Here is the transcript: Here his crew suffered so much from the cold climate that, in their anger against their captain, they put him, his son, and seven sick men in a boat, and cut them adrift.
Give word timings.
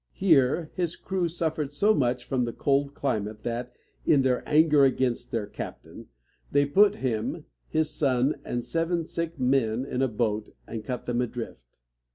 Here 0.13 0.71
his 0.73 0.95
crew 0.95 1.27
suffered 1.27 1.71
so 1.71 1.93
much 1.93 2.25
from 2.25 2.43
the 2.43 2.51
cold 2.53 2.95
climate 2.95 3.43
that, 3.43 3.71
in 4.03 4.23
their 4.23 4.41
anger 4.49 4.83
against 4.83 5.29
their 5.29 5.45
captain, 5.45 6.07
they 6.51 6.65
put 6.65 6.95
him, 6.95 7.45
his 7.69 7.91
son, 7.91 8.33
and 8.43 8.65
seven 8.65 9.05
sick 9.05 9.39
men 9.39 9.85
in 9.85 10.01
a 10.01 10.07
boat, 10.07 10.55
and 10.65 10.83
cut 10.83 11.05
them 11.05 11.21
adrift. 11.21 11.77